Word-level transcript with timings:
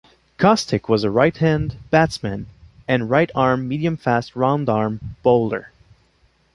Cosstick 0.39 0.89
was 0.89 1.03
a 1.03 1.11
right-hand 1.11 1.77
batsman 1.91 2.47
and 2.87 3.07
right-arm 3.07 3.67
medium-fast 3.67 4.33
roundarm 4.33 4.99
bowler. 5.21 5.71